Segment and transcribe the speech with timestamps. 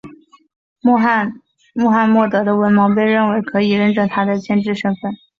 [0.81, 1.31] 穆罕
[2.09, 5.13] 默德的文盲被认为可以认证他的先知身份。